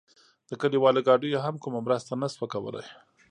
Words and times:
د 0.49 0.51
کلیوالو 0.61 1.05
ګاډیو 1.07 1.43
هم 1.45 1.55
کومه 1.63 1.79
مرسته 1.85 2.11
نه 2.21 2.27
شوه 2.33 2.47
کولای. 2.53 2.87